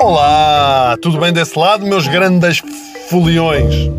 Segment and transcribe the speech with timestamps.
[0.00, 2.62] Olá, tudo bem desse lado, meus grandes
[3.10, 3.90] foliões?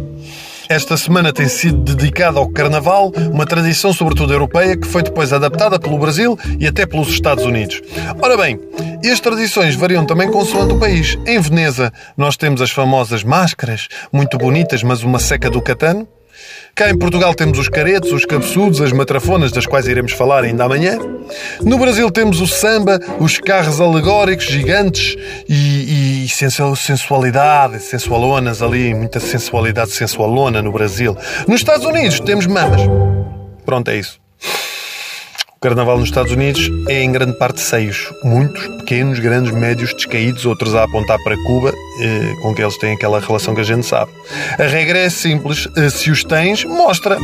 [0.68, 5.80] Esta semana tem sido dedicada ao Carnaval, uma tradição sobretudo europeia que foi depois adaptada
[5.80, 7.82] pelo Brasil e até pelos Estados Unidos.
[8.20, 8.60] Ora bem,
[9.04, 11.16] e as tradições variam também consoante o país.
[11.28, 16.08] Em Veneza nós temos as famosas máscaras, muito bonitas, mas uma seca do catano.
[16.76, 20.64] Cá em Portugal temos os caretos, os cabeçudos, as matrafonas, das quais iremos falar ainda
[20.64, 20.98] amanhã.
[21.62, 25.16] No Brasil temos o samba, os carros alegóricos gigantes
[25.48, 26.30] e, e
[26.76, 31.16] sensualidade, sensualonas ali, muita sensualidade sensualona no Brasil.
[31.48, 32.82] Nos Estados Unidos temos mamas.
[33.66, 34.23] Pronto, é isso.
[35.64, 38.12] Carnaval nos Estados Unidos é em grande parte seios.
[38.22, 41.72] Muitos, pequenos, grandes, médios, descaídos, outros a apontar para Cuba,
[42.02, 44.12] eh, com que eles têm aquela relação que a gente sabe.
[44.60, 45.70] A regra é simples.
[45.78, 47.18] Eh, se os tens, mostra.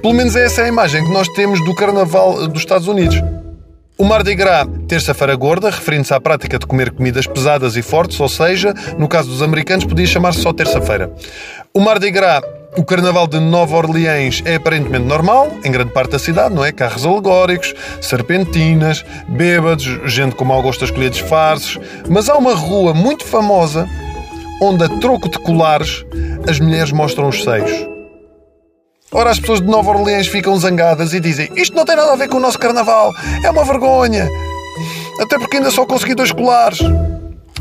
[0.00, 3.20] Pelo menos essa é a imagem que nós temos do Carnaval dos Estados Unidos.
[4.00, 8.30] O Mardi Gras, terça-feira gorda, referindo-se à prática de comer comidas pesadas e fortes, ou
[8.30, 11.12] seja, no caso dos americanos, podia chamar-se só terça-feira.
[11.74, 12.42] O Mardi Gras
[12.78, 16.72] o Carnaval de Nova Orleans é aparentemente normal, em grande parte da cidade, não é?
[16.72, 21.78] Carros alegóricos, serpentinas, bêbados, gente com mau gosto a escolher disfarces.
[22.08, 23.86] Mas há uma rua muito famosa
[24.62, 26.06] onde, a troco de colares,
[26.48, 27.89] as mulheres mostram os seios.
[29.12, 32.16] Ora, as pessoas de Nova Orleans ficam zangadas e dizem: Isto não tem nada a
[32.16, 33.12] ver com o nosso carnaval,
[33.44, 34.28] é uma vergonha.
[35.20, 36.78] Até porque ainda só consegui dois colares.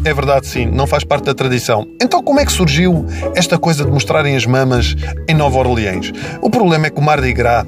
[0.05, 1.85] É verdade, sim, não faz parte da tradição.
[2.01, 3.05] Então, como é que surgiu
[3.35, 4.95] esta coisa de mostrarem as mamas
[5.27, 6.13] em Nova Orleans?
[6.41, 7.65] O problema é que o Mardi Gras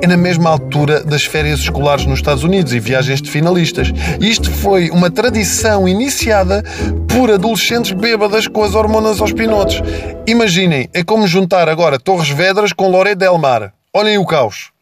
[0.00, 3.92] é na mesma altura das férias escolares nos Estados Unidos e viagens de finalistas.
[4.18, 6.64] E isto foi uma tradição iniciada
[7.08, 9.82] por adolescentes bêbadas com as hormonas aos pinotes.
[10.26, 13.74] Imaginem, é como juntar agora Torres Vedras com Loré Del Mar.
[13.92, 14.73] Olhem o caos.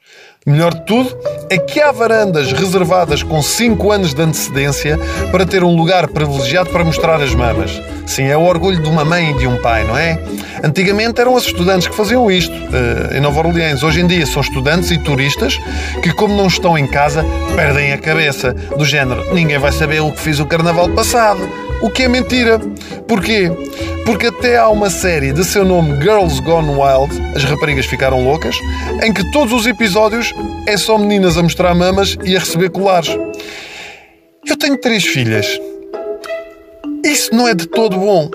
[0.44, 1.16] Melhor de tudo
[1.48, 4.98] é que há varandas reservadas com 5 anos de antecedência
[5.30, 7.80] para ter um lugar privilegiado para mostrar as mamas.
[8.08, 10.18] Sim, é o orgulho de uma mãe e de um pai, não é?
[10.64, 13.84] Antigamente eram os estudantes que faziam isto uh, em Nova Orleans.
[13.84, 15.56] Hoje em dia são estudantes e turistas
[16.02, 17.24] que, como não estão em casa,
[17.54, 18.52] perdem a cabeça.
[18.52, 21.48] Do género, ninguém vai saber o que fiz o carnaval passado.
[21.80, 22.58] O que é mentira.
[23.06, 23.48] Porquê?
[24.04, 28.56] Porque até há uma série de seu nome Girls Gone Wild, as raparigas ficaram loucas,
[29.02, 30.32] em que todos os episódios
[30.66, 33.16] é só meninas a mostrar mamas e a receber colares.
[34.44, 35.46] Eu tenho três filhas.
[37.04, 38.28] Isso não é de todo bom,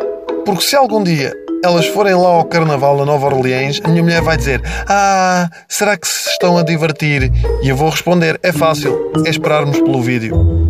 [0.46, 1.34] porque se algum dia
[1.64, 5.98] elas forem lá ao Carnaval a Nova Orleans, a minha mulher vai dizer: Ah, será
[5.98, 7.32] que se estão a divertir?
[7.62, 10.67] E eu vou responder: É fácil, é esperarmos pelo vídeo.